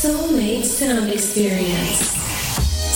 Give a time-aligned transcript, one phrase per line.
[0.00, 2.14] Soulmate Sound Experience.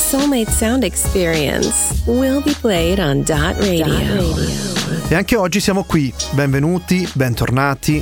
[0.09, 3.87] Soulmate Sound Experience will be played on Dot Radio.
[3.87, 5.09] Dot Radio.
[5.09, 6.15] E anche oggi siamo qui.
[6.31, 8.01] Benvenuti, bentornati.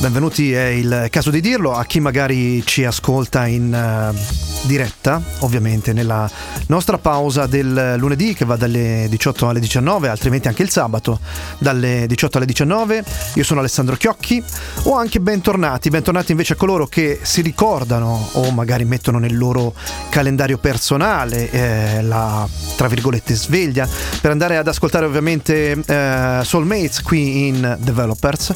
[0.00, 5.92] Benvenuti è il caso di dirlo a chi magari ci ascolta in uh, diretta, ovviamente,
[5.92, 6.28] nella
[6.66, 11.20] nostra pausa del lunedì che va dalle 18 alle 19, altrimenti anche il sabato
[11.58, 13.04] dalle 18 alle 19.
[13.34, 14.42] Io sono Alessandro Chiocchi.
[14.84, 19.74] O anche bentornati, bentornati invece a coloro che si ricordano o magari mettono nel loro
[20.08, 23.88] calendario personale eh, la tra virgolette sveglia
[24.20, 28.54] per andare ad ascoltare ovviamente eh, Soulmates qui in Developers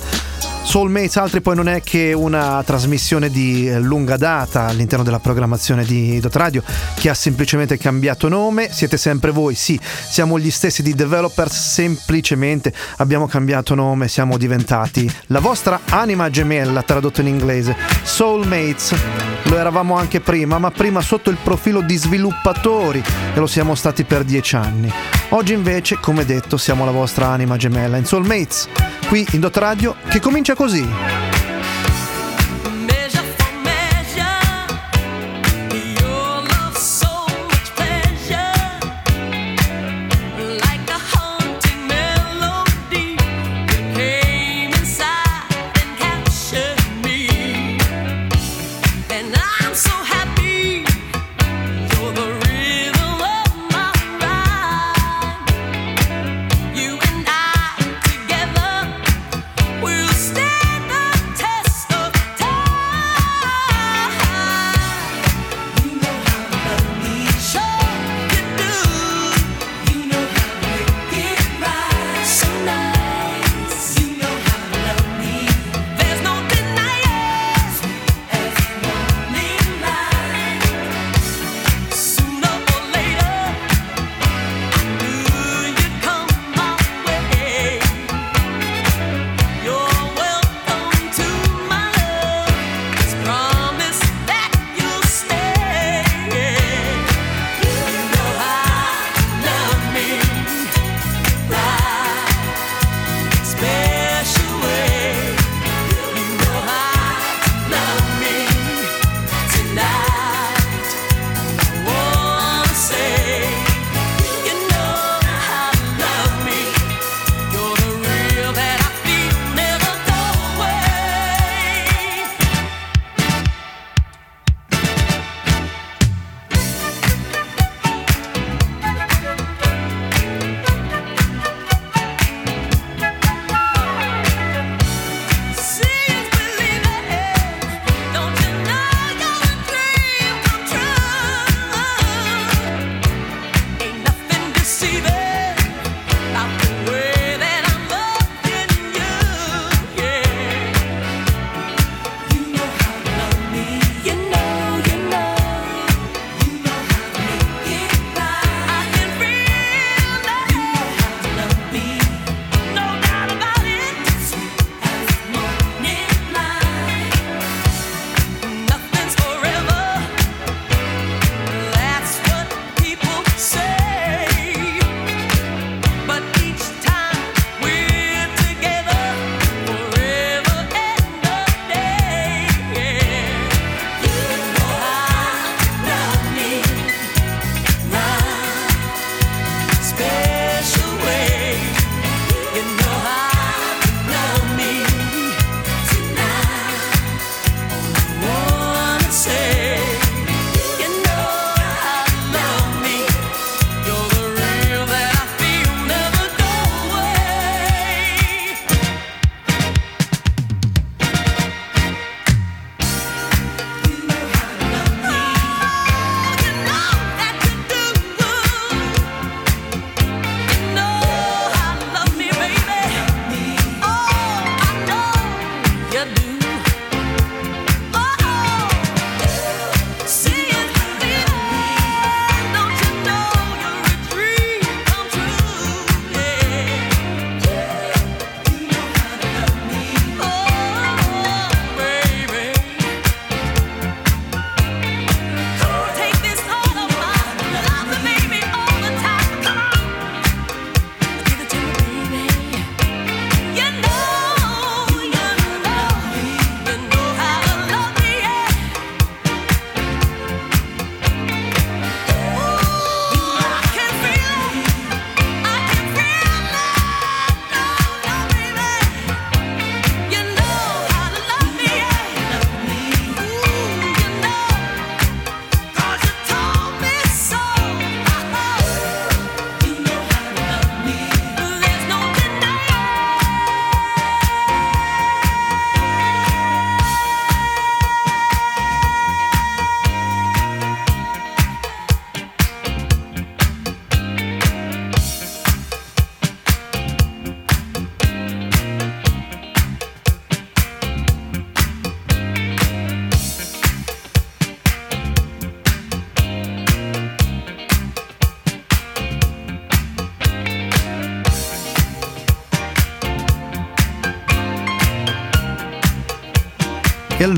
[0.64, 6.18] Soulmates altri poi non è che una trasmissione di lunga data all'interno della programmazione di
[6.18, 6.62] Dot Radio
[6.96, 12.73] che ha semplicemente cambiato nome, siete sempre voi, sì, siamo gli stessi di Developers, semplicemente
[12.96, 18.95] abbiamo cambiato nome, siamo diventati la vostra anima gemella tradotto in inglese, Soulmates,
[19.45, 23.02] lo eravamo anche prima, ma prima sotto il profilo di sviluppatori
[23.34, 24.93] e lo siamo stati per dieci anni.
[25.30, 28.68] Oggi invece, come detto, siamo la vostra anima gemella in Soulmates,
[29.06, 30.87] qui in Dot Radio, che comincia così.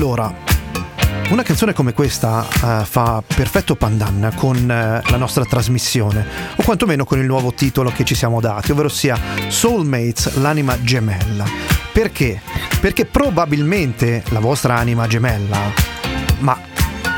[0.07, 0.33] Allora,
[1.31, 6.25] una canzone come questa uh, fa perfetto pandan con uh, la nostra trasmissione,
[6.55, 9.19] o quantomeno con il nuovo titolo che ci siamo dati, ovvero sia
[9.49, 11.43] Soulmates, l'anima gemella.
[11.91, 12.41] Perché?
[12.79, 15.73] Perché probabilmente la vostra anima gemella,
[16.39, 16.57] ma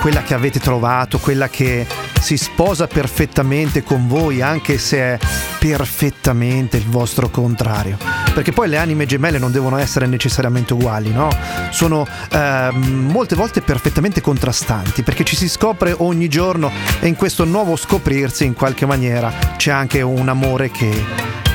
[0.02, 1.86] quella che avete trovato, quella che
[2.20, 5.20] si sposa perfettamente con voi, anche se è
[5.60, 8.29] perfettamente il vostro contrario.
[8.40, 11.28] Perché poi le anime gemelle non devono essere necessariamente uguali, no?
[11.72, 16.72] Sono eh, molte volte perfettamente contrastanti, perché ci si scopre ogni giorno
[17.02, 21.04] e in questo nuovo scoprirsi in qualche maniera c'è anche un amore che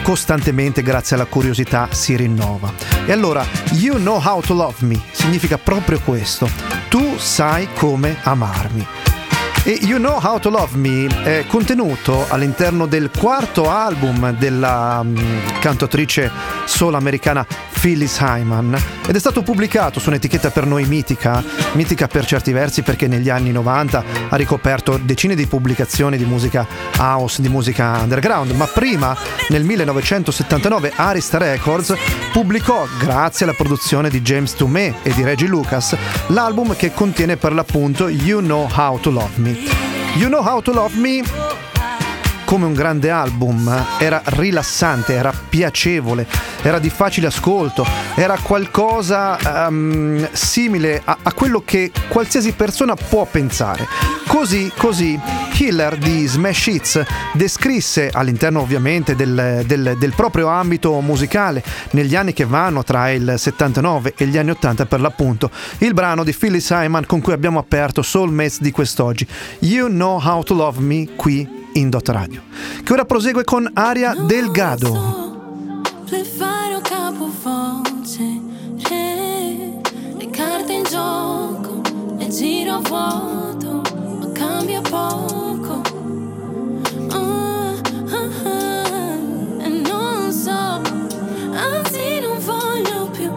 [0.02, 2.70] costantemente grazie alla curiosità si rinnova.
[3.06, 3.46] E allora,
[3.76, 6.50] you know how to love me significa proprio questo.
[6.90, 9.03] Tu sai come amarmi.
[9.66, 15.18] E You Know How to Love Me è contenuto all'interno del quarto album della um,
[15.58, 16.30] cantautrice
[16.66, 17.46] soul americana
[17.80, 18.78] Phyllis Hyman.
[19.06, 23.30] Ed è stato pubblicato su un'etichetta per noi mitica, mitica per certi versi perché negli
[23.30, 24.04] anni 90
[24.34, 26.66] ha ricoperto decine di pubblicazioni di musica
[26.98, 29.16] house, di musica underground, ma prima
[29.48, 31.94] nel 1979 Arista Records
[32.32, 35.96] pubblicò, grazie alla produzione di James Toomey e di Reggie Lucas,
[36.28, 39.56] l'album che contiene per l'appunto You Know How to Love Me.
[40.16, 41.73] You Know How to Love Me
[42.44, 46.26] come un grande album, era rilassante, era piacevole,
[46.62, 53.24] era di facile ascolto, era qualcosa um, simile a, a, quello che qualsiasi persona può
[53.24, 53.86] pensare.
[54.26, 55.18] Così, così,
[55.56, 57.02] Hiller di Smash Hits
[57.32, 61.62] descrisse all'interno ovviamente del, del, del proprio ambito musicale
[61.92, 66.24] negli anni che vanno tra il 79 e gli anni 80 per l'appunto il brano
[66.24, 69.26] di Philly Simon con cui abbiamo aperto Soulmates di quest'oggi.
[69.60, 72.42] You Know How to Love Me qui in Dot Radio,
[72.82, 75.22] che ora prosegue con Aria Delgado.
[80.16, 81.80] Le carte in gioco,
[82.16, 83.82] le giro vuoto,
[84.18, 85.82] ma cambia poco.
[87.10, 90.80] Uh, uh, uh, e non so,
[91.52, 93.32] anzi non voglio più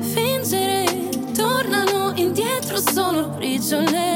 [0.00, 4.15] fingere, tornano indietro solo briciole.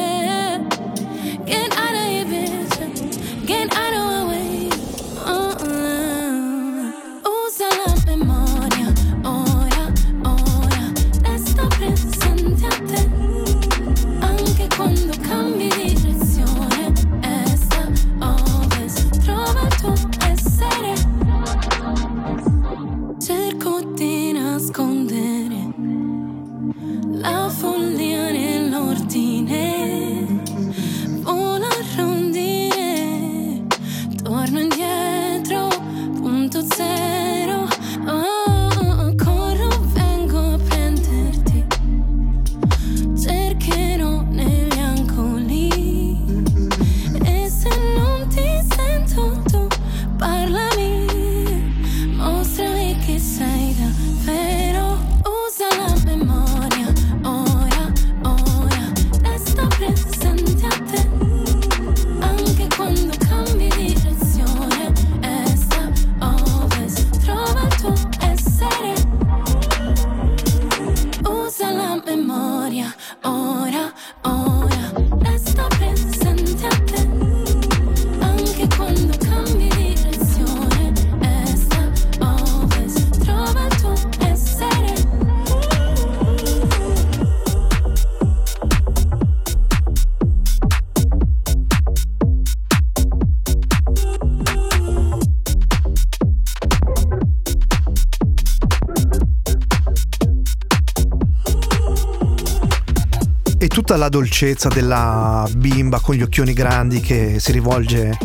[104.00, 108.16] E tutta la dolcezza della bimba con gli occhioni grandi che si rivolge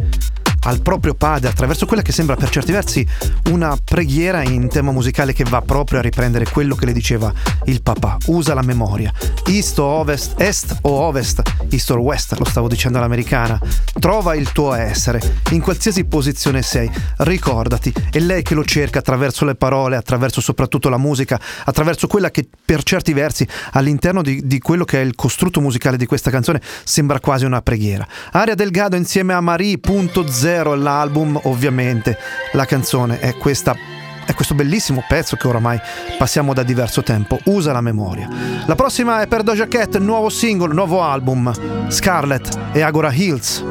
[0.61, 3.05] al proprio padre attraverso quella che sembra per certi versi
[3.49, 7.31] una preghiera in tema musicale che va proprio a riprendere quello che le diceva
[7.65, 8.17] il papà.
[8.27, 9.11] Usa la memoria.
[9.47, 13.59] East o ovest, est o ovest, east or west, lo stavo dicendo all'americana.
[14.05, 15.19] Trova il tuo essere,
[15.49, 17.91] in qualsiasi posizione sei, ricordati.
[18.11, 22.47] È lei che lo cerca attraverso le parole, attraverso soprattutto la musica, attraverso quella che
[22.63, 26.61] per certi versi all'interno di, di quello che è il costrutto musicale di questa canzone
[26.83, 28.07] sembra quasi una preghiera.
[28.33, 32.15] Aria Delgado insieme a Marie.0 l'album ovviamente
[32.51, 33.75] la canzone è questa
[34.25, 35.79] è questo bellissimo pezzo che oramai
[36.17, 38.27] passiamo da diverso tempo usa la memoria.
[38.65, 43.63] La prossima è per Doja Cat nuovo singolo nuovo album Scarlett e Agora Hills.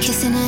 [0.00, 0.43] Kissing and hope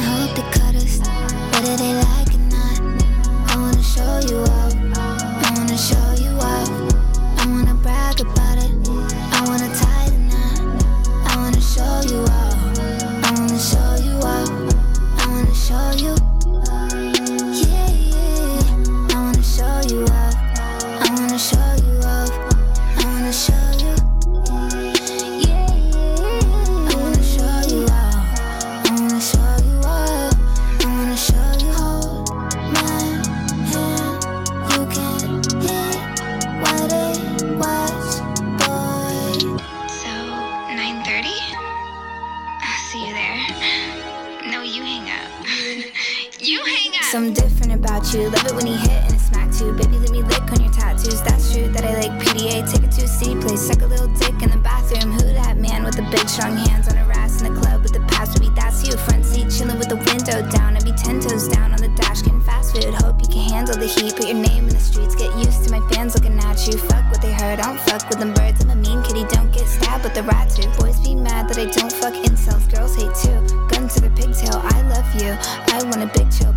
[47.12, 48.28] Something different about you.
[48.30, 49.72] Love it when he hit and it smack too.
[49.78, 51.22] Baby, let me lick on your tattoos.
[51.22, 52.66] That's true that I like PDA.
[52.66, 53.62] Take it to a city place.
[53.62, 55.12] Suck a little dick in the bathroom.
[55.12, 57.92] Who that man with the big strong hands on her ass in the club with
[57.92, 58.40] the past?
[58.40, 58.96] Maybe that's you.
[58.98, 60.76] Front seat chilling with the window down.
[60.76, 62.92] I'd be ten toes down on the dash getting fast food.
[62.94, 64.16] Hope you can handle the heat.
[64.16, 65.14] Put your name in the streets.
[65.14, 66.74] Get used to my fans looking at you.
[66.90, 67.62] Fuck what they heard.
[67.62, 68.64] I don't fuck with them birds.
[68.66, 69.22] I'm a mean kitty.
[69.30, 70.66] Don't get stabbed with the rat too.
[70.74, 72.66] Boys be mad that I don't fuck incels.
[72.66, 73.38] Girls hate too.
[73.70, 74.58] Gun to the pigtail.
[74.58, 75.38] I love you.
[75.70, 76.50] I want a big chill.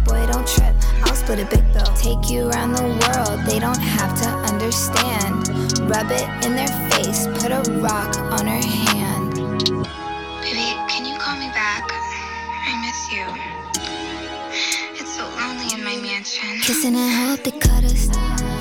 [1.29, 1.61] Boy, don't trip.
[1.61, 1.93] I'll split a big bill.
[1.95, 3.45] Take you around the world.
[3.45, 5.47] They don't have to understand.
[5.89, 7.27] Rub it in their face.
[7.27, 9.35] Put a rock on her hand.
[10.41, 11.85] Baby, can you call me back?
[12.65, 13.25] I miss you.
[14.99, 16.59] It's so lonely in my mansion.
[16.61, 18.07] Kissing and hope they cut us.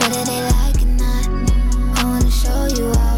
[0.00, 1.28] Whether they like or not.
[1.98, 3.17] I wanna show you off.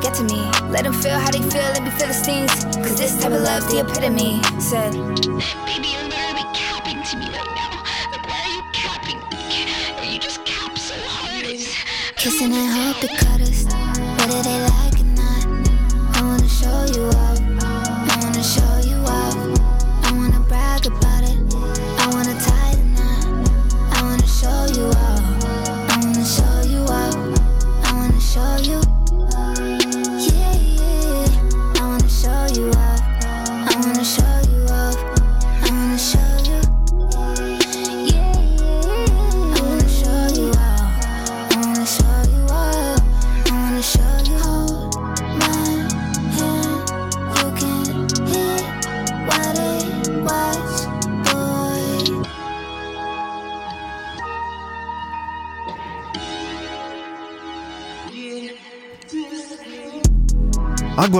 [0.00, 0.40] Get to me.
[0.70, 2.50] Let them feel how they feel and be Philistines.
[2.76, 4.42] Cause this type of love's the epitome.
[4.60, 7.82] Said, Baby, you're literally capping to me right now.
[8.10, 9.20] Like, why are you capping?
[9.98, 11.44] Or you just cap so hard.
[12.16, 13.79] Kissing and hope they cut us.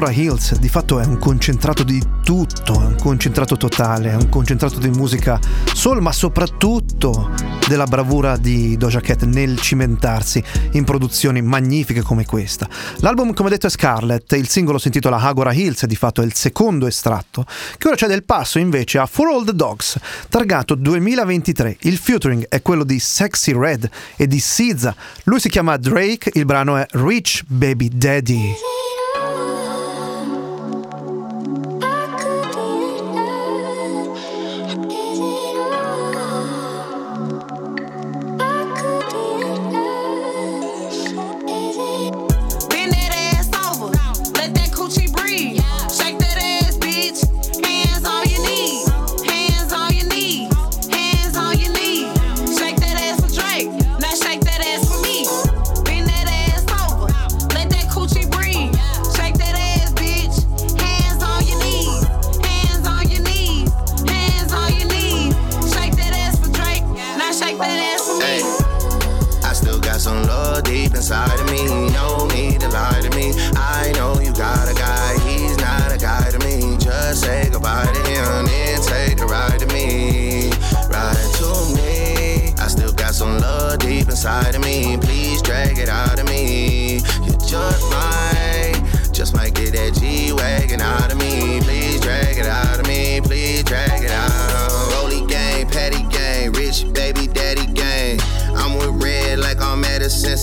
[0.00, 4.30] Agora Hills di fatto è un concentrato di tutto, è un concentrato totale, è un
[4.30, 5.38] concentrato di musica
[5.74, 7.28] soul, ma soprattutto
[7.68, 10.42] della bravura di Doja Cat nel cimentarsi
[10.72, 12.66] in produzioni magnifiche come questa.
[13.00, 16.34] L'album, come detto, è Scarlet, il singolo si intitola Agora Hills, di fatto è il
[16.34, 17.44] secondo estratto,
[17.76, 19.98] che ora c'è del passo invece a For All the Dogs,
[20.30, 21.76] targato 2023.
[21.80, 24.94] Il featuring è quello di Sexy Red e di SZA.
[25.24, 28.54] Lui si chiama Drake, il brano è Rich Baby Daddy.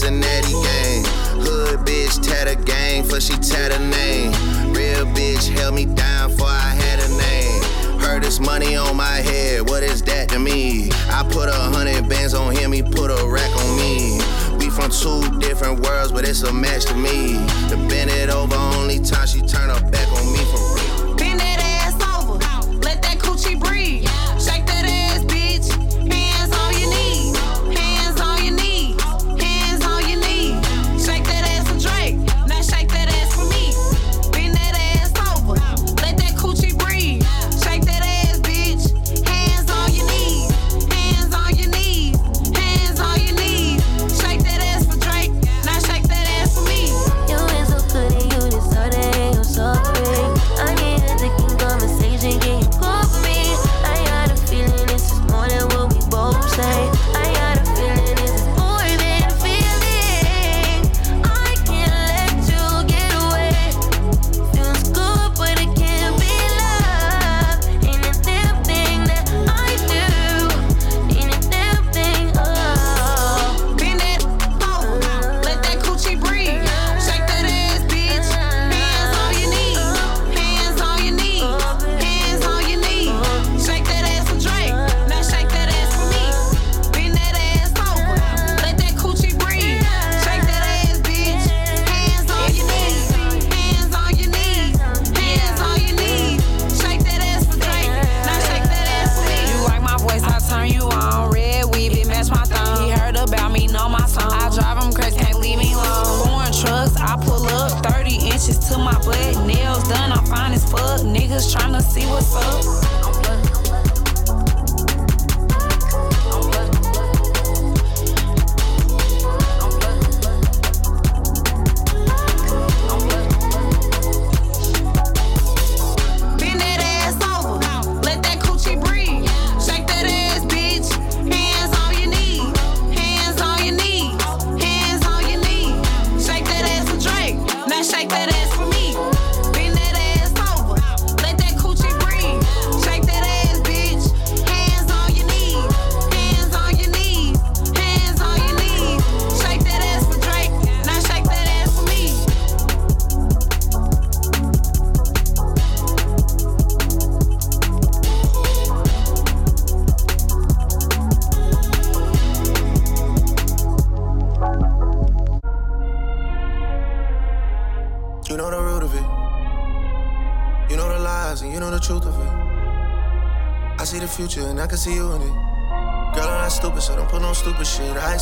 [0.08, 1.04] Cincinnati game.
[1.44, 4.32] Hood bitch, tat a gang for she tat name.
[4.72, 8.00] Real bitch held me down for I had a name.
[8.00, 9.70] Heard this money on my head.
[9.70, 10.90] What is that to me?
[11.12, 14.18] I put a hundred bands on him, he put a rack on me.
[14.58, 17.34] We from two different worlds, but it's a match to me.
[17.68, 20.77] To bend it over, only time she turn her back on me for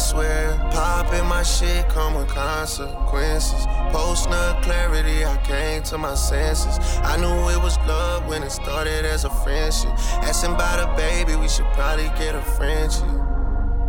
[0.05, 0.57] swear.
[0.71, 3.65] Popping my shit come with consequences.
[3.91, 6.77] Post no clarity, I came to my senses.
[7.01, 9.91] I knew it was love when it started as a friendship.
[10.29, 13.09] Asking about a baby, we should probably get a friendship.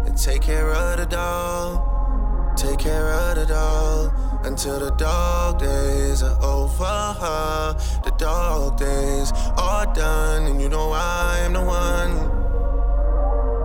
[0.07, 2.57] And take care of the dog.
[2.57, 7.77] Take care of the dog until the dog days are over.
[8.05, 12.13] The dog days are done, and you know I'm the one.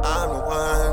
[0.03, 0.90] I'm the one.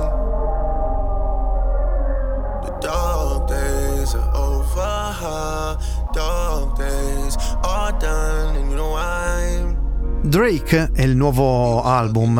[10.22, 12.38] Drake è il nuovo album.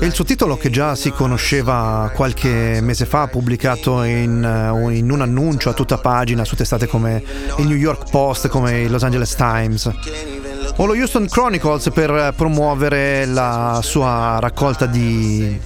[0.00, 5.10] E il suo titolo che già si conosceva qualche mese fa, pubblicato in, eh, in
[5.10, 7.22] un annuncio a tutta pagina su testate come
[7.58, 10.33] il New York Post, come il Los Angeles Times
[10.76, 15.56] o lo Houston Chronicles per promuovere la sua raccolta di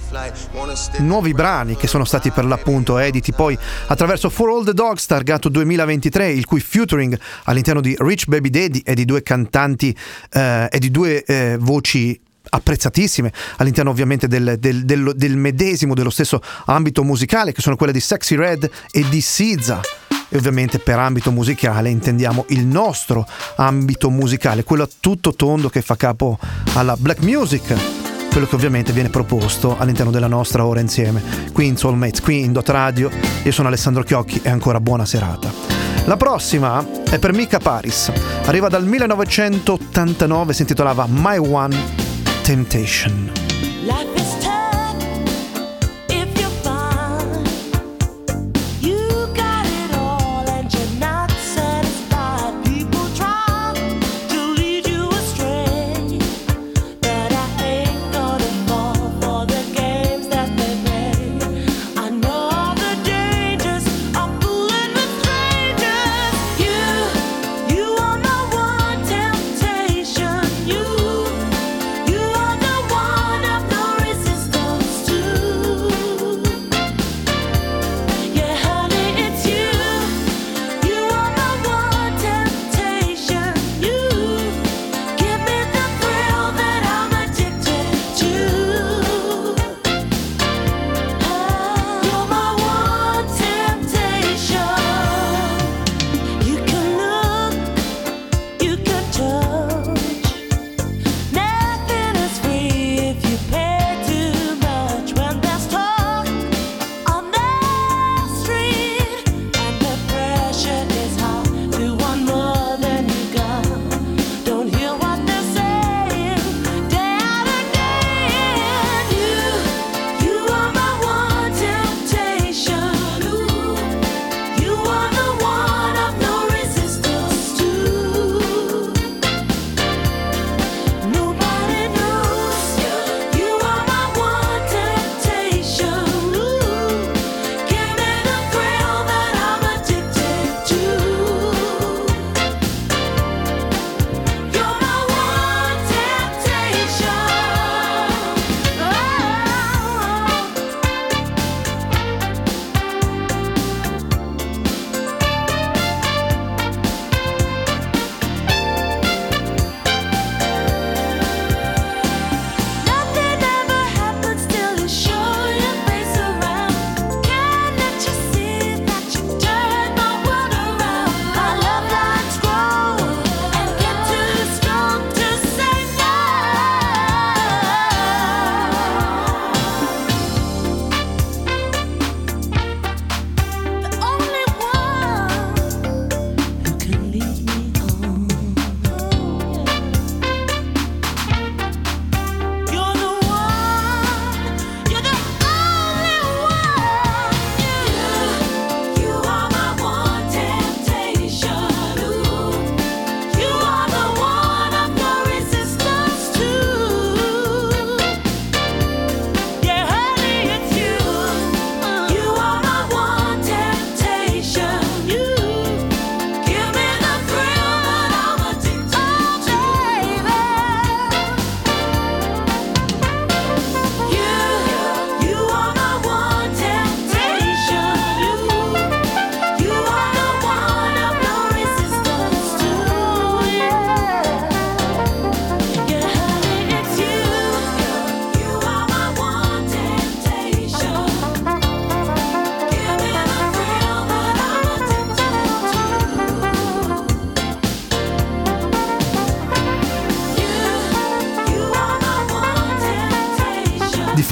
[0.99, 5.49] nuovi brani che sono stati per l'appunto editi poi attraverso For All the Dogs targato
[5.49, 9.95] 2023 il cui featuring all'interno di Rich Baby Daddy e di due cantanti
[10.31, 12.19] eh, di due eh, voci
[12.51, 17.91] apprezzatissime all'interno ovviamente del, del- del- del medesimo dello stesso ambito musicale che sono quelle
[17.91, 19.81] di Sexy Red e di SZA
[20.29, 25.81] e ovviamente per ambito musicale intendiamo il nostro ambito musicale quello a tutto tondo che
[25.81, 26.37] fa capo
[26.73, 27.75] alla black music
[28.31, 31.21] quello che ovviamente viene proposto all'interno della nostra ora insieme.
[31.51, 33.09] Qui in Soulmates, qui in Dot Radio
[33.43, 35.51] io sono Alessandro Chiocchi e ancora buona serata.
[36.05, 38.11] La prossima è per Mika Paris.
[38.45, 41.75] Arriva dal 1989 si intitolava My One
[42.43, 43.31] Temptation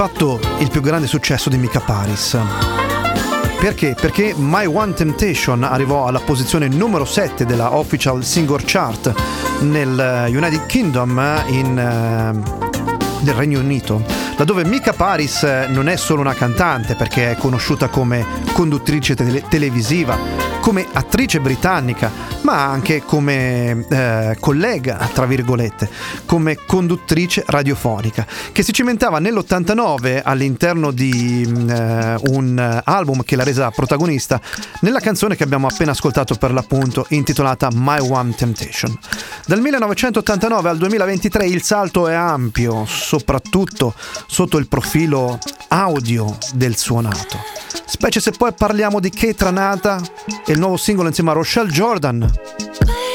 [0.07, 2.37] fatto il più grande successo di Mika Paris.
[3.59, 3.93] Perché?
[3.99, 9.13] Perché My One Temptation arrivò alla posizione numero 7 della Official Single Chart
[9.63, 14.01] nel eh, United Kingdom in, eh, nel Regno Unito,
[14.37, 20.17] laddove Mika Paris non è solo una cantante perché è conosciuta come conduttrice tele- televisiva,
[20.61, 22.09] come attrice britannica,
[22.47, 25.89] ma anche come eh, collega, tra virgolette,
[26.23, 33.69] come conduttrice radiofonica, che si cimentava nell'89 all'interno di eh, un album che l'ha resa
[33.69, 34.39] protagonista
[34.79, 38.97] nella canzone che abbiamo appena ascoltato per l'appunto, intitolata My One Temptation.
[39.45, 43.93] Dal 1989 al 2023 il salto è ampio, soprattutto
[44.25, 47.57] sotto il profilo audio del suonato.
[47.85, 50.01] Specie se poi parliamo di Kate Ranata
[50.45, 52.36] e il nuovo singolo insieme a Rochelle Jordan.
[52.37, 53.06] Clear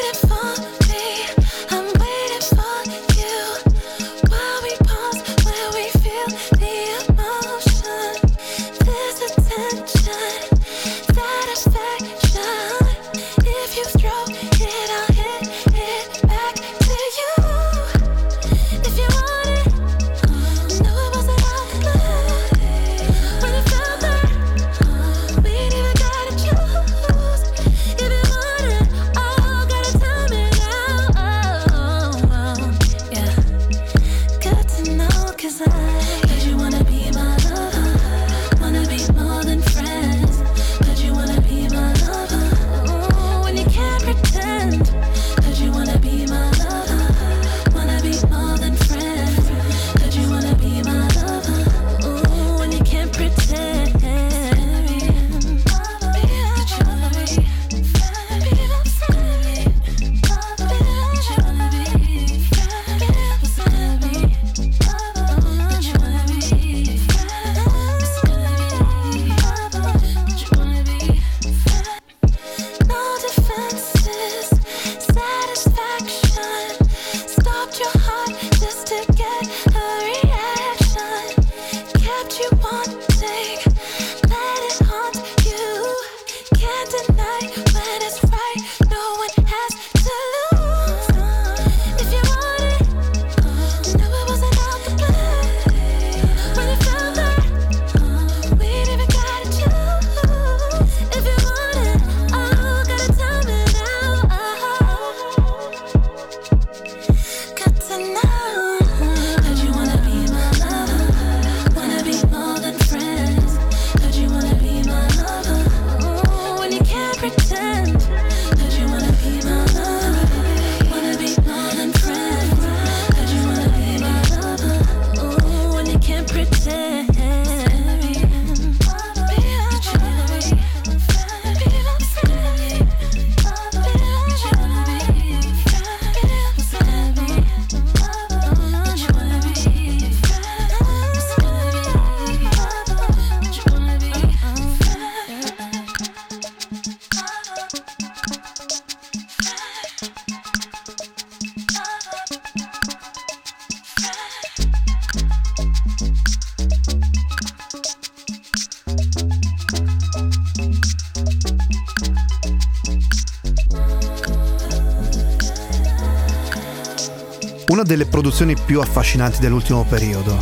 [167.83, 170.37] una delle produzioni più affascinanti dell'ultimo periodo.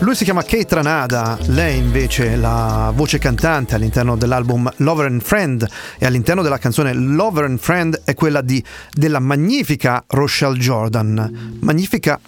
[0.00, 5.66] Lui si chiama Kate Ranada, lei invece la voce cantante all'interno dell'album Lover and Friend
[5.98, 11.58] e all'interno della canzone Lover and Friend è quella di, della magnifica Rochelle Jordan.
[11.60, 12.20] Magnifica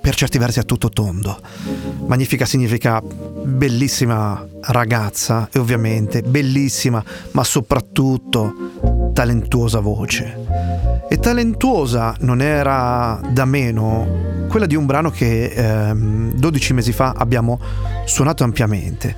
[0.00, 1.40] per certi versi a tutto tondo.
[2.06, 10.47] Magnifica significa bellissima ragazza e ovviamente bellissima, ma soprattutto talentuosa voce.
[11.10, 17.14] E talentuosa non era da meno quella di un brano che ehm, 12 mesi fa
[17.16, 17.58] abbiamo
[18.04, 19.16] suonato ampiamente.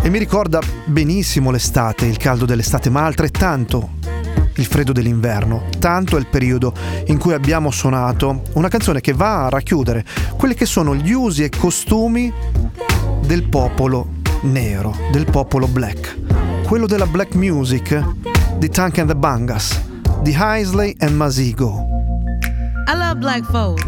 [0.00, 3.90] E mi ricorda benissimo l'estate, il caldo dell'estate, ma altrettanto
[4.54, 5.64] il freddo dell'inverno.
[5.80, 6.72] Tanto è il periodo
[7.06, 10.04] in cui abbiamo suonato una canzone che va a racchiudere
[10.36, 12.32] quelli che sono gli usi e costumi
[13.26, 16.16] del popolo nero, del popolo black.
[16.64, 18.02] Quello della black music
[18.56, 21.72] di Tank and the Bangas di Heisley and Mazigo.
[22.86, 23.80] I love black folk.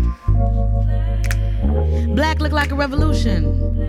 [2.14, 3.86] Black look like a revolution.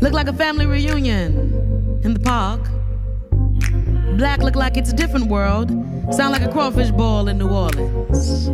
[0.00, 2.60] Look like a family reunion in the park.
[4.16, 5.70] Black look like it's a different world.
[6.12, 8.50] Sound like a crawfish ball in New Orleans.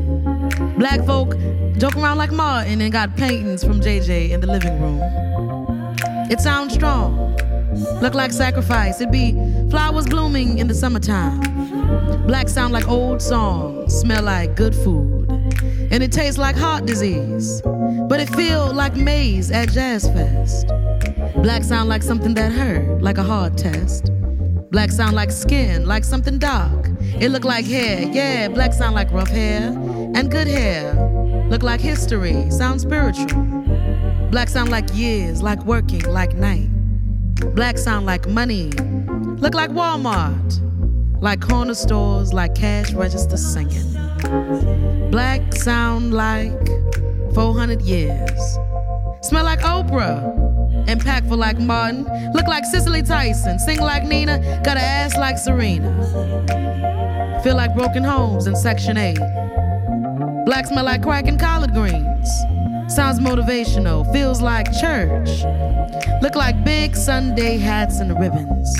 [0.76, 1.36] Black folk
[1.78, 5.00] joke around like Martin and got paintings from JJ in the living room.
[6.30, 7.36] It sounds strong.
[8.00, 9.00] Look like sacrifice.
[9.00, 9.32] It'd be
[9.70, 11.40] flowers blooming in the summertime.
[12.28, 15.30] Black sound like old songs, smell like good food.
[15.90, 17.62] And it tastes like heart disease.
[18.06, 20.66] But it feel like maize at Jazz Fest.
[21.36, 24.12] Black sound like something that hurt, like a hard test.
[24.70, 26.90] Black sound like skin, like something dark.
[27.18, 29.72] It look like hair, yeah, black sound like rough hair.
[30.14, 30.92] And good hair,
[31.48, 33.42] look like history, sound spiritual.
[34.30, 36.68] Black sound like years, like working, like night.
[37.54, 38.68] Black sound like money,
[39.38, 40.67] look like Walmart,
[41.20, 43.92] like corner stores, like cash register singing.
[45.10, 46.52] Black sound like
[47.34, 48.58] 400 years.
[49.22, 54.84] Smell like Oprah, impactful like Martin, look like Cicely Tyson, sing like Nina, got an
[54.84, 55.90] ass like Serena.
[57.42, 59.16] Feel like broken homes in Section 8.
[60.46, 62.28] Black smell like crack and collard greens.
[62.88, 65.28] Sounds motivational, feels like church.
[66.22, 68.78] Look like big Sunday hats and ribbons.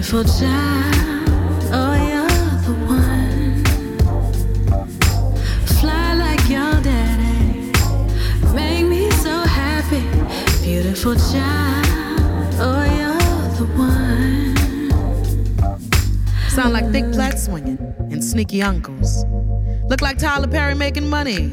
[0.00, 1.28] Beautiful child,
[1.74, 2.26] oh you're
[2.64, 3.64] the one.
[5.78, 7.70] Fly like your daddy,
[8.54, 10.00] make me so happy.
[10.64, 13.20] Beautiful child, oh you're
[13.58, 14.56] the one.
[16.48, 17.78] Sound like thick flat swinging
[18.10, 19.26] and sneaky uncles.
[19.90, 21.50] Look like Tyler Perry making money.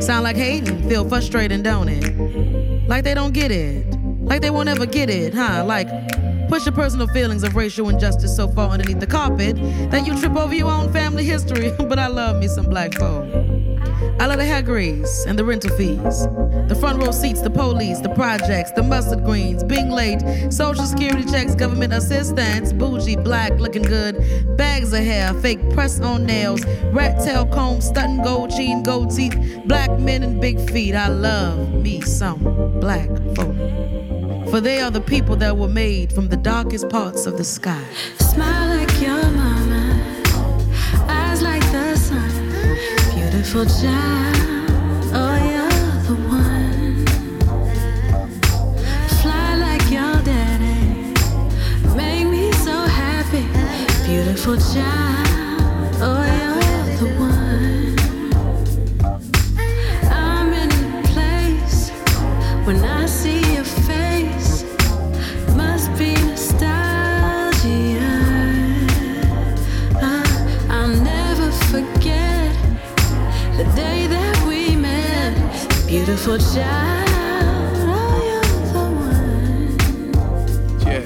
[0.00, 2.86] Sound like Hayden, feel frustrated, don't it?
[2.86, 3.86] Like they don't get it.
[4.20, 5.64] Like they won't ever get it, huh?
[5.66, 5.88] Like
[6.48, 9.56] push your personal feelings of racial injustice so far underneath the carpet
[9.90, 11.72] that you trip over your own family history.
[11.78, 13.26] but I love me some black folk.
[14.18, 16.26] I love the hair grease and the rental fees,
[16.68, 21.24] the front row seats, the police, the projects, the mustard greens, being late, social security
[21.30, 24.16] checks, government assistance, bougie, black, looking good,
[24.56, 29.36] bags of hair, fake press on nails, rat tail comb, stunting gold chain, gold teeth,
[29.66, 30.94] black men and big feet.
[30.94, 33.08] I love me some black.
[34.50, 37.82] For they are the people that were made from the darkest parts of the sky.
[38.18, 40.00] Smile like your mama,
[41.08, 42.30] eyes like the sun.
[43.14, 44.36] Beautiful child,
[45.12, 47.04] oh you're the one.
[49.20, 51.12] Fly like your daddy,
[51.94, 53.46] make me so happy.
[54.06, 55.25] Beautiful child,
[76.26, 77.08] Beautiful child,
[77.86, 79.78] oh, you're the one.
[80.82, 81.04] Yeah.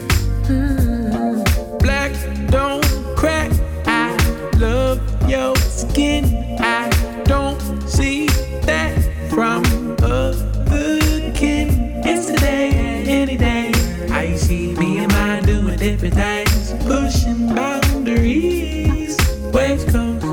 [1.78, 2.12] Black
[2.48, 2.86] don't
[3.18, 3.52] crack.
[3.84, 4.16] I
[4.56, 6.24] love your skin.
[6.58, 6.88] I
[7.24, 8.28] don't see
[8.64, 8.96] that
[9.28, 9.62] from
[10.02, 11.68] other kin.
[12.02, 12.70] It's today,
[13.06, 13.72] any day.
[14.10, 19.18] I see me and mine doing different things, pushing boundaries.
[19.52, 20.24] West Coast,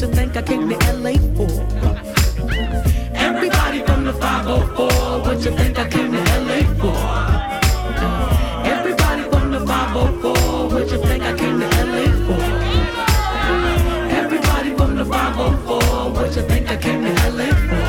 [0.00, 1.50] you think I came to LA for?
[3.14, 6.96] Everybody from the 504, what you think I came to LA for?
[8.66, 12.40] Everybody from the 504, what you think I came to LA for?
[14.20, 17.84] Everybody from the 504, what you think I came to LA for?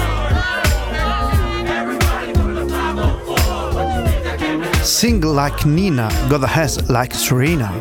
[1.71, 6.89] Everybody from the 504, what you think I came to Sing Like Nina, God Has
[6.89, 7.71] Like Serena.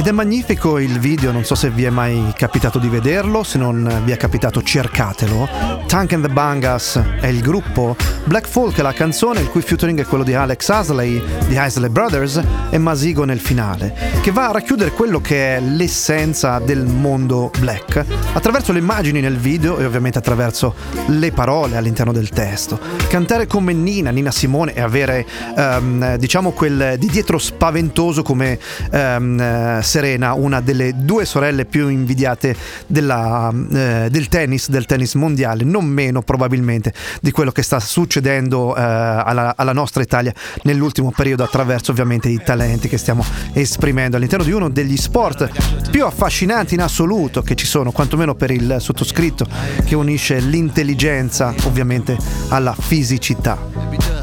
[0.00, 3.58] Ed è magnifico il video, non so se vi è mai capitato di vederlo, se
[3.58, 5.46] non vi è capitato cercatelo.
[5.86, 10.00] Tank and the Bangas è il gruppo, Black Folk è la canzone, il cui featuring
[10.00, 14.52] è quello di Alex Hasley, di Hasley Brothers e Masigo nel finale, che va a
[14.52, 20.16] racchiudere quello che è l'essenza del mondo black, attraverso le immagini nel video e ovviamente
[20.16, 20.76] attraverso
[21.08, 22.78] le parole all'interno del testo.
[23.06, 28.58] Cantare come Nina, Nina Simone e avere ehm, diciamo quel di dietro spaventoso come
[28.92, 32.54] eh, Serena, una delle due sorelle più invidiate
[32.86, 38.76] della, eh, del tennis, del tennis mondiale, non meno probabilmente di quello che sta succedendo
[38.76, 44.44] eh, alla, alla nostra Italia nell'ultimo periodo attraverso ovviamente i talenti che stiamo esprimendo all'interno
[44.44, 45.50] di uno degli sport
[45.90, 49.44] più affascinanti in assoluto che ci sono, quantomeno per il sottoscritto,
[49.84, 52.16] che unisce l'intelligenza ovviamente
[52.50, 54.19] alla fisicità.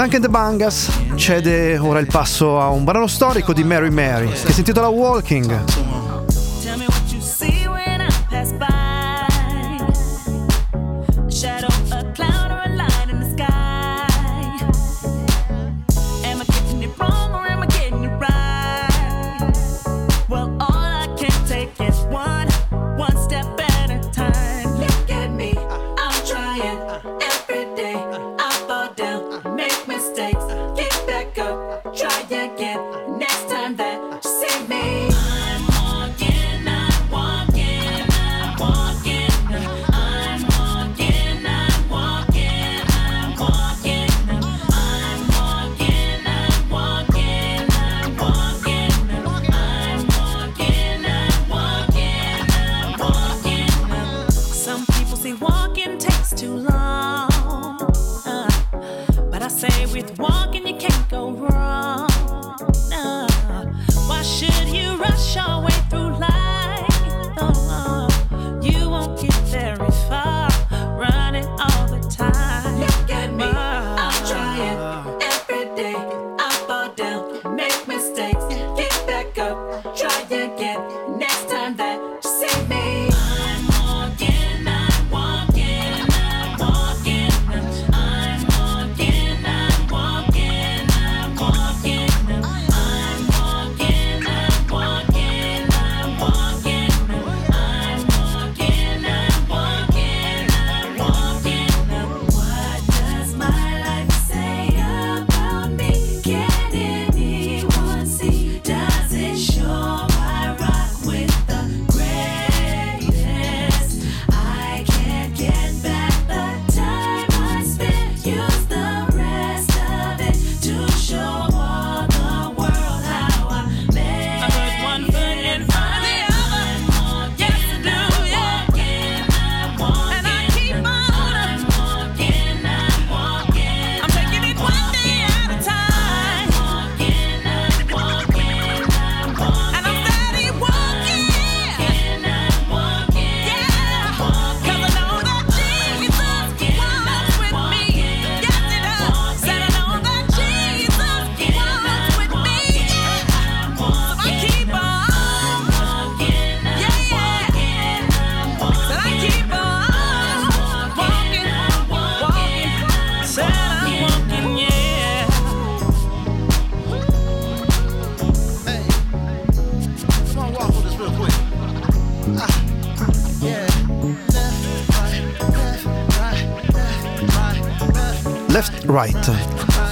[0.00, 4.30] Tank and the Bangas cede ora il passo a un brano storico di Mary Mary
[4.30, 6.09] che si intitola Walking.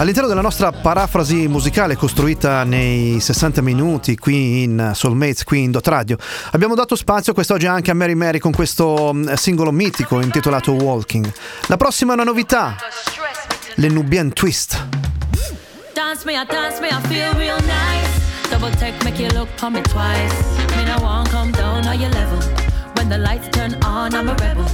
[0.08, 5.86] All'interno della nostra parafrasi musicale costruita nei 60 minuti qui in Soulmates, qui in Dot
[5.86, 6.16] Radio,
[6.52, 11.30] abbiamo dato spazio quest'oggi anche a Mary Mary con questo mm, singolo mitico intitolato Walking.
[11.66, 12.74] La prossima è una novità,
[13.74, 14.82] le Nubian Twist.
[15.92, 18.48] Dance me, I dance me, I feel real nice.
[18.48, 20.34] Double take, make you look on me twice.
[20.74, 22.38] Me no want come down on your level.
[22.94, 24.64] When the lights turn on, I'm a rebel.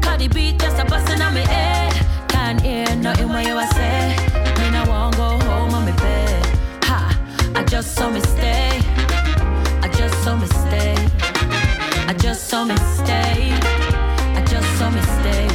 [0.00, 1.92] Cardi beat just a bustin' on me head.
[2.28, 4.27] Can't hear nothing what you a say.
[5.08, 6.46] Want go home me bed.
[6.84, 8.78] Ha, I just saw me stay.
[9.80, 10.94] I just saw me stay.
[12.06, 13.52] I just saw me stay.
[14.36, 15.46] I just saw me stay.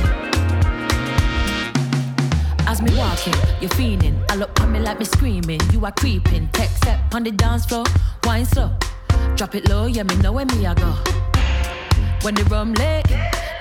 [2.66, 4.18] As me walking, you're fiending.
[4.32, 5.62] I look at me like me screaming.
[5.72, 6.48] You are creeping.
[6.54, 7.84] Tech step on the dance floor,
[8.24, 8.72] wine slow.
[9.36, 10.94] Drop it low, yeah, me know where me I go.
[12.24, 13.06] When the rum lit,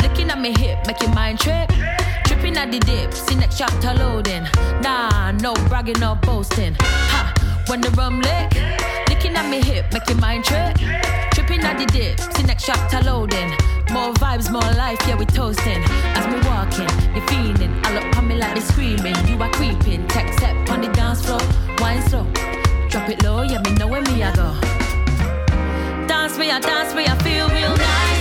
[0.02, 1.70] looking at me hip, make your mind trip.
[2.52, 4.42] Tripping at the dip, see next chapter loading.
[4.82, 6.76] Nah, no bragging, no boasting.
[6.78, 7.32] Ha,
[7.66, 8.52] when the rum lick,
[9.08, 10.76] looking at me hip, make your mind trip.
[11.32, 13.48] Tripping at the dip, see next chapter loading.
[13.90, 15.82] More vibes, more life, yeah, we toasting.
[16.12, 17.72] As we walking, you're feeling.
[17.86, 19.16] I look on me like they screaming.
[19.26, 20.06] You are creeping.
[20.08, 21.40] Tech step on the dance floor,
[21.78, 22.26] wine slow.
[22.90, 24.52] Drop it low, yeah, me know where me I go.
[26.06, 28.11] Dance me, I dance me, I feel real nice.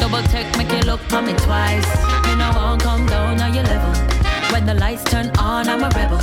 [0.00, 1.90] Double take, make you look on me twice.
[2.26, 3.92] Me no want come down on your level.
[4.52, 6.20] When the lights turn on, I'm a rebel.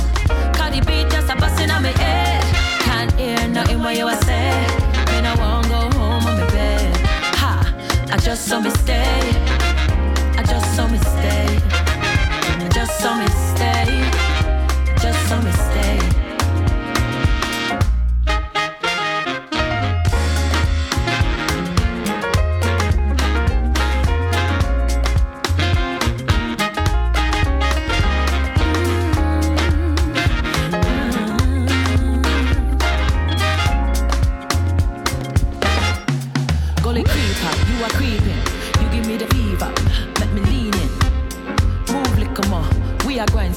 [0.54, 2.42] Cardi B just a bustin' on me head.
[2.80, 4.66] Can't hear nothing what you a say.
[5.12, 6.96] Me no want go home on me bed.
[7.40, 7.74] Ha,
[8.10, 9.45] I just saw me stay.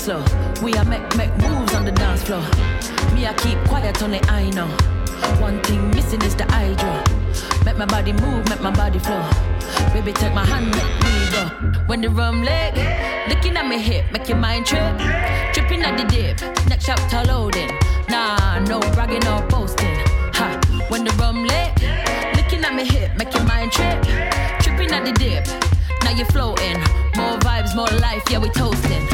[0.09, 0.23] Slow.
[0.63, 2.41] We are make make moves on the dance floor.
[3.13, 4.69] Me I keep quiet on the I know.
[5.39, 6.93] One thing missing is the eye hydro.
[7.65, 9.23] Make my body move, make my body flow.
[9.93, 11.43] Baby, take my hand, make me go.
[11.89, 12.73] When the rum leg,
[13.29, 14.97] looking at me hip, make your mind trip.
[15.53, 16.35] Tripping at the dip,
[16.69, 17.71] next chapter loading.
[18.09, 19.97] Nah, no bragging or boasting.
[20.39, 20.47] Ha,
[20.89, 21.71] when the rum leg,
[22.37, 24.01] looking at me hip, make your mind trip.
[24.63, 25.45] Tripping at the dip,
[26.03, 26.79] now you're floating.
[27.19, 29.05] More vibes, more life, yeah, we toasting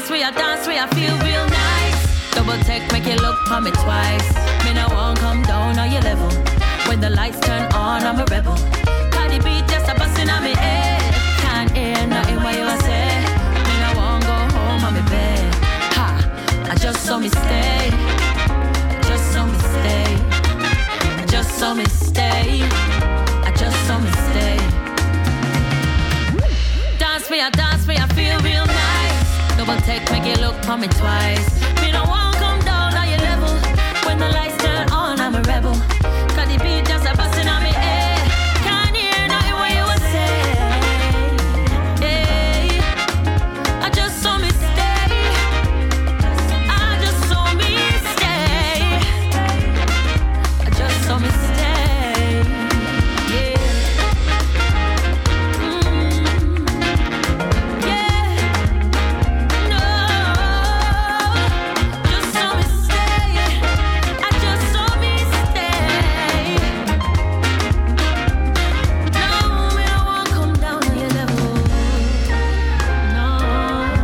[0.00, 2.30] dance, we a dance, we a feel real nice.
[2.34, 4.28] Double take, make you look for me twice.
[4.64, 6.28] Me no won't come down on your level.
[6.88, 8.56] When the lights turn on, I'm a rebel.
[9.10, 11.02] Cardi B just a bustin' on me head.
[11.42, 13.08] Can't hear nothing what you a say.
[13.66, 15.54] Me no won't go home on me bed.
[15.96, 16.08] Ha,
[16.70, 17.90] I just saw me stay.
[19.08, 21.26] Just saw me stay.
[21.26, 22.62] Just saw me stay.
[23.46, 24.56] I just saw me stay.
[26.98, 28.89] Dance, we a dance, we a feel real nice.
[29.70, 31.48] Double take, make you look for me twice.
[31.80, 33.54] Me no want come down on your level.
[34.04, 35.74] When the lights turn on, I'm a rebel.
[36.34, 36.99] Cause the beat just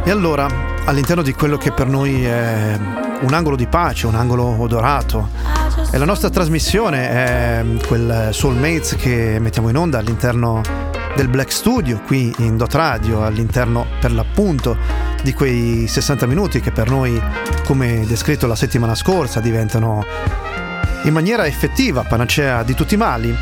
[0.07, 0.47] E allora,
[0.85, 2.79] all'interno di quello che per noi è
[3.23, 5.31] un angolo di pace, un angolo odorato,
[5.91, 10.63] e la nostra trasmissione è quel Soulmates che mettiamo in onda all'interno
[11.17, 14.77] del Black Studio qui in Dot Radio, all'interno per l'appunto
[15.25, 17.21] di quei 60 minuti che per noi,
[17.65, 20.05] come descritto la settimana scorsa, diventano
[21.07, 23.35] in maniera effettiva panacea di tutti i mali.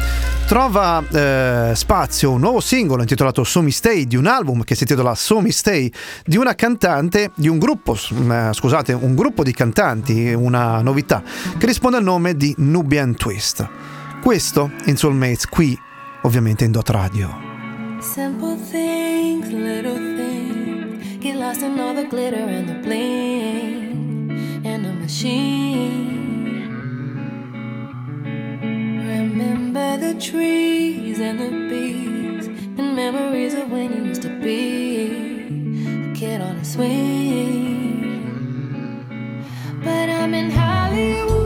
[0.46, 4.82] Trova eh, spazio un nuovo singolo intitolato So Me Stay di un album che si
[4.82, 5.90] intitola So Me Stay
[6.24, 11.22] di una cantante, di un gruppo, s- eh, scusate, un gruppo di cantanti, una novità
[11.56, 13.66] che risponde al nome di Nubian Twist.
[14.22, 15.76] Questo in Soulmates qui,
[16.22, 17.34] ovviamente in Dot Radio.
[18.00, 21.18] Simple things, little things.
[21.20, 26.23] Get lost in all the glitter and the bling and the machine.
[29.14, 36.14] Remember the trees and the bees and memories of when you used to be a
[36.16, 37.94] kid on a swing.
[39.84, 41.43] But I'm in Hollywood,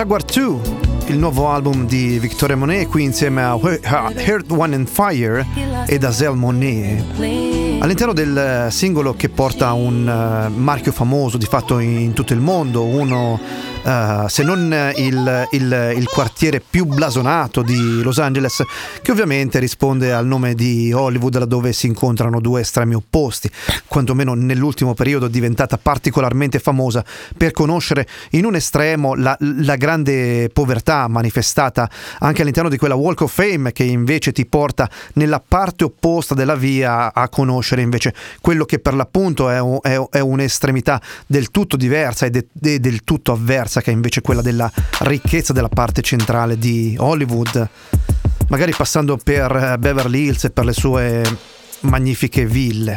[0.00, 0.60] Jaguar 2,
[1.08, 5.44] il nuovo album di Victoria Monet qui insieme a Heard One and Fire
[5.86, 7.49] ed Azel Monet.
[7.82, 12.40] All'interno del eh, singolo che porta un eh, marchio famoso di fatto in tutto il
[12.40, 13.40] mondo, uno
[13.82, 18.62] eh, se non il, il- il quartiere più blasonato di Los Angeles,
[19.00, 23.50] che ovviamente risponde al nome di Hollywood, laddove si incontrano due estremi opposti,
[23.86, 27.02] quantomeno nell'ultimo periodo è diventata particolarmente famosa
[27.34, 33.22] per conoscere in un estremo la, la grande povertà manifestata anche all'interno di quella Walk
[33.22, 38.64] of Fame che invece ti porta nella parte opposta della via a conoscere invece quello
[38.64, 43.32] che per l'appunto è, un- è- è un'estremità del tutto diversa e de- del tutto
[43.32, 47.68] avversa che è invece quella della ricchezza della parte centrale di Hollywood.
[48.48, 51.22] Magari passando per eh, Beverly Hills e per le sue
[51.82, 52.96] magnifiche ville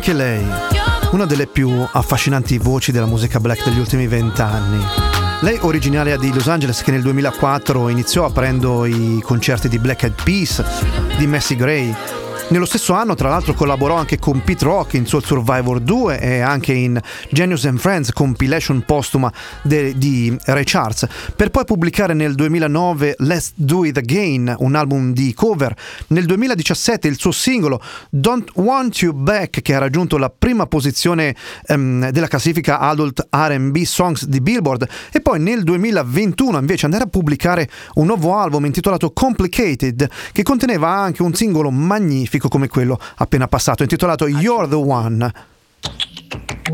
[0.00, 0.42] Anche lei,
[1.10, 4.82] una delle più affascinanti voci della musica black degli ultimi vent'anni.
[5.42, 10.22] Lei originaria di Los Angeles che nel 2004 iniziò aprendo i concerti di Black Eyed
[10.22, 10.64] Peas,
[11.18, 11.94] di Messi Gray.
[12.50, 16.40] Nello stesso anno, tra l'altro, collaborò anche con Pete Rock in Soul Survivor 2 e
[16.40, 19.32] anche in Genius and Friends, compilation postuma
[19.62, 25.12] de- di Ray Charles, per poi pubblicare nel 2009 Let's Do It Again, un album
[25.12, 25.72] di cover.
[26.08, 27.80] Nel 2017 il suo singolo
[28.10, 31.36] Don't Want You Back, che ha raggiunto la prima posizione
[31.66, 37.06] ehm, della classifica Adult RB Songs di Billboard, e poi nel 2021 invece andare a
[37.08, 43.46] pubblicare un nuovo album intitolato Complicated, che conteneva anche un singolo magnifico come quello appena
[43.48, 45.32] passato, intitolato You're the One.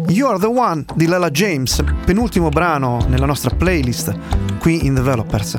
[0.08, 4.14] You're the One di Lala James, penultimo brano nella nostra playlist
[4.58, 5.58] qui in Developers,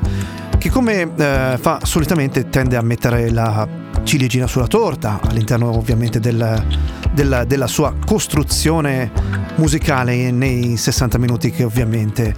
[0.57, 3.67] che come eh, fa solitamente tende a mettere la
[4.03, 6.63] ciliegina sulla torta all'interno ovviamente del-
[7.11, 9.11] del- della sua costruzione
[9.55, 12.35] musicale nei 60 minuti che ovviamente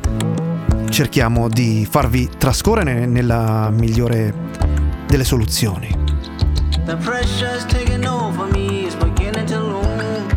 [0.90, 4.34] cerchiamo di farvi trascorrere nella migliore
[5.06, 6.09] delle soluzioni.
[6.90, 10.28] The pressure's taking over me, it's beginning to loom.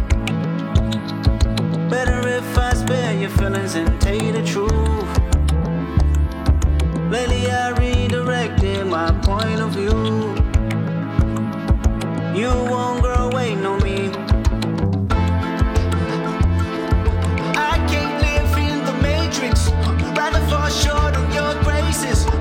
[1.88, 4.70] Better if I spare your feelings and tell you the truth.
[7.11, 10.34] Lately I redirected my point of view.
[12.38, 14.11] You won't grow waiting on me.
[17.57, 19.70] I can't live in the matrix.
[20.18, 22.32] Rather fall short of your graces.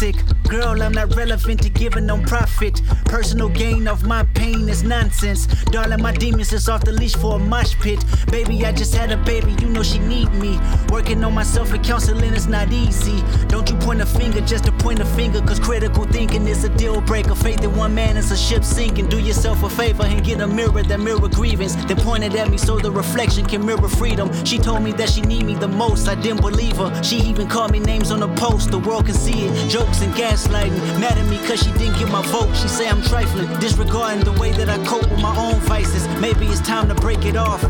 [0.00, 2.80] Girl, I'm not relevant to giving no profit.
[3.04, 5.46] Personal gain of my pain is nonsense.
[5.72, 8.02] Darling, my demons is off the leash for a mosh pit.
[8.30, 10.58] Baby, I just had a baby, you know she need me.
[10.90, 13.22] Working on myself and counseling is not easy.
[13.48, 16.70] Don't you point a finger just to point a finger, cause critical thinking is a
[16.70, 17.34] deal breaker.
[17.34, 19.08] Faith in one man is a ship sinking.
[19.08, 21.74] Do yourself a favor and get a mirror that mirror grievance.
[21.88, 24.26] Then point it at me so the reflection can mirror freedom.
[24.46, 26.90] She told me that she need me the most, I didn't believe her.
[27.02, 29.68] She even called me names on the post, the world can see it.
[29.68, 30.80] Jokes and gaslighting.
[30.98, 32.54] Mad at me cause she didn't get my vote.
[32.56, 36.06] She say I'm trifling, disregarding the way that I cope with my own vices.
[36.20, 37.62] Maybe it's time to break it off.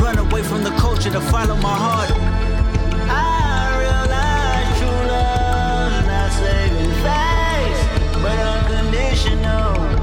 [0.00, 2.10] Run away from the culture to follow my heart.
[3.08, 7.82] I realize true love's not saving face,
[8.22, 9.95] but unconditional.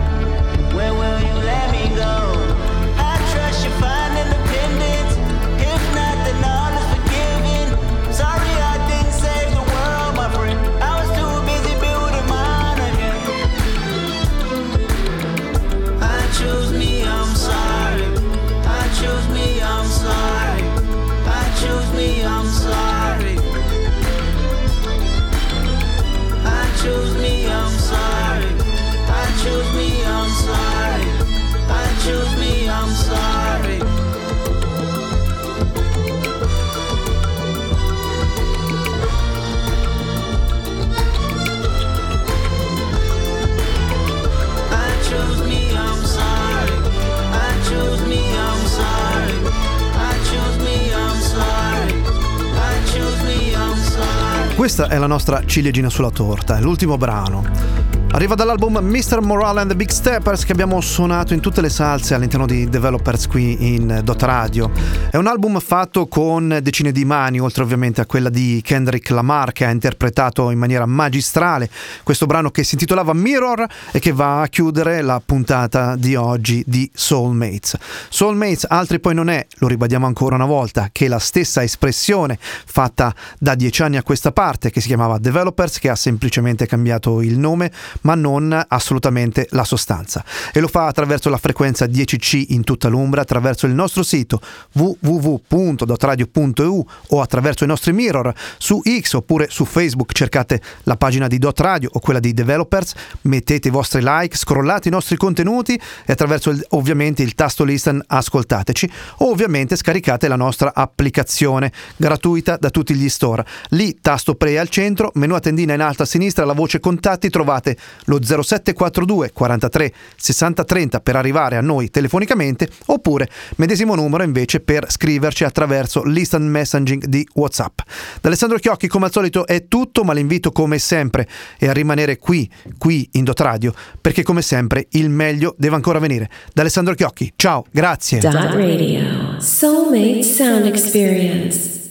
[54.64, 57.83] Questa è la nostra ciliegina sulla torta, l'ultimo brano.
[58.14, 59.22] Arriva dall'album Mr.
[59.22, 63.26] Morale and the Big Steppers che abbiamo suonato in tutte le salse all'interno di Developers
[63.26, 64.70] qui in Dot Radio.
[65.10, 69.52] È un album fatto con decine di mani, oltre ovviamente a quella di Kendrick Lamar
[69.52, 71.68] che ha interpretato in maniera magistrale
[72.04, 76.64] questo brano che si intitolava Mirror e che va a chiudere la puntata di oggi
[76.68, 77.78] di Soulmates.
[78.10, 83.14] Soulmates altri poi non è, lo ribadiamo ancora una volta, che la stessa espressione fatta
[83.40, 87.40] da dieci anni a questa parte che si chiamava Developers che ha semplicemente cambiato il
[87.40, 87.72] nome
[88.04, 90.24] ma non assolutamente la sostanza.
[90.54, 94.40] E lo fa attraverso la frequenza 10C in tutta l'Umbra, attraverso il nostro sito
[94.74, 101.38] www.dotradio.eu o attraverso i nostri mirror su X oppure su Facebook cercate la pagina di
[101.38, 106.12] Dot Radio o quella di Developers, mettete i vostri like, scrollate i nostri contenuti e
[106.12, 112.70] attraverso il- ovviamente il tasto listen ascoltateci o ovviamente scaricate la nostra applicazione gratuita da
[112.70, 113.46] tutti gli store.
[113.70, 117.30] Lì tasto play al centro, menu a tendina in alto a sinistra, la voce contatti,
[117.30, 124.60] trovate lo 0742 43 60 30 per arrivare a noi telefonicamente oppure medesimo numero invece
[124.60, 127.80] per scriverci attraverso l'instant messaging di WhatsApp.
[128.22, 131.28] Da Alessandro Chiocchi come al solito è tutto, ma l'invito come sempre
[131.58, 136.00] è a rimanere qui, qui in Dot Radio, perché come sempre il meglio deve ancora
[136.00, 136.30] venire.
[136.54, 138.20] Da Alessandro Chiocchi, ciao, grazie.
[138.20, 139.40] Dot Radio.
[139.40, 141.83] Soulmate Sound Experience.